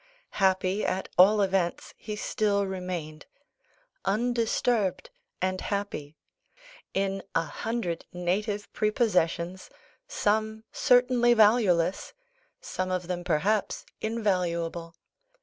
[0.39, 3.27] Happy, at all events, he still remained
[4.03, 5.11] undisturbed
[5.43, 6.17] and happy
[6.95, 9.69] in a hundred native prepossessions,
[10.07, 12.15] some certainly valueless,
[12.59, 14.95] some of them perhaps invaluable.